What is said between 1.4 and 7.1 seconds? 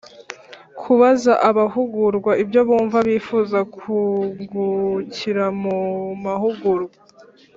abahugurwa ibyo bumva bifuza kungukira mu mahugurwa